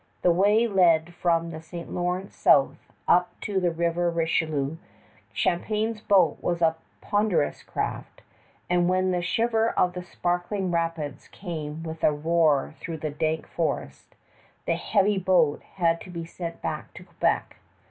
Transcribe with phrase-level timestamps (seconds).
[0.23, 1.91] The way led from the St.
[1.91, 4.77] Lawrence south, up the River Richelieu.
[5.31, 8.23] Champlain's boat was a ponderous craft;
[8.67, 13.45] and when the shiver of the sparkling rapids came with a roar through the dank
[13.47, 14.15] forest,
[14.65, 17.57] the heavy boat had to be sent back to Quebec.